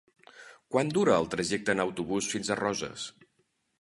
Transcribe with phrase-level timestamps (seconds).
[0.75, 3.07] Quant dura el trajecte en autobús fins a Roses?